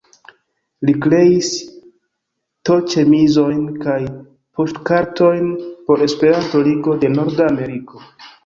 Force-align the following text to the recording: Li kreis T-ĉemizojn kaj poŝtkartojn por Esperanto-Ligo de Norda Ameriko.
Li 0.89 0.93
kreis 1.05 1.49
T-ĉemizojn 2.69 3.61
kaj 3.85 3.99
poŝtkartojn 4.57 5.53
por 5.91 6.05
Esperanto-Ligo 6.09 7.01
de 7.05 7.17
Norda 7.21 7.51
Ameriko. 7.55 8.07